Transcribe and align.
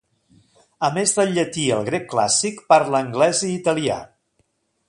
A 0.87 0.89
més 0.95 1.13
del 1.19 1.35
llatí 1.35 1.65
i 1.67 1.75
el 1.77 1.85
grec 1.91 2.09
clàssic, 2.15 2.65
parla 2.75 3.05
anglès 3.09 3.47
i 3.51 3.55
italià. 3.63 4.01